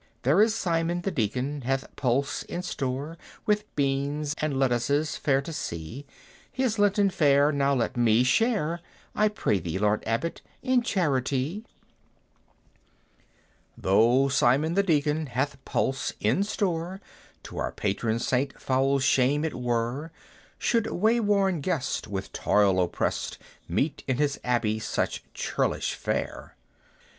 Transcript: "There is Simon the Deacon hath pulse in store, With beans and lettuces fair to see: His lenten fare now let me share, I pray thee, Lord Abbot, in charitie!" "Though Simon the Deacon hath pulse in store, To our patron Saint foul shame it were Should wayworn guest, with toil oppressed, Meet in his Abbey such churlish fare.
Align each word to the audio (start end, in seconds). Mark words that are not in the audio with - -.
"There 0.23 0.41
is 0.41 0.55
Simon 0.55 1.01
the 1.01 1.11
Deacon 1.11 1.61
hath 1.61 1.95
pulse 1.95 2.41
in 2.41 2.63
store, 2.63 3.19
With 3.45 3.67
beans 3.75 4.33
and 4.39 4.57
lettuces 4.57 5.15
fair 5.15 5.43
to 5.43 5.53
see: 5.53 6.07
His 6.51 6.79
lenten 6.79 7.11
fare 7.11 7.51
now 7.51 7.75
let 7.75 7.95
me 7.95 8.23
share, 8.23 8.79
I 9.13 9.27
pray 9.27 9.59
thee, 9.59 9.77
Lord 9.77 10.01
Abbot, 10.07 10.41
in 10.63 10.81
charitie!" 10.81 11.65
"Though 13.77 14.27
Simon 14.27 14.73
the 14.73 14.81
Deacon 14.81 15.27
hath 15.27 15.63
pulse 15.65 16.13
in 16.19 16.41
store, 16.41 16.99
To 17.43 17.59
our 17.59 17.71
patron 17.71 18.17
Saint 18.17 18.59
foul 18.59 18.97
shame 18.97 19.45
it 19.45 19.53
were 19.53 20.11
Should 20.57 20.87
wayworn 20.87 21.61
guest, 21.61 22.07
with 22.07 22.33
toil 22.33 22.81
oppressed, 22.81 23.37
Meet 23.67 24.03
in 24.07 24.17
his 24.17 24.39
Abbey 24.43 24.79
such 24.79 25.21
churlish 25.35 25.93
fare. 25.93 26.55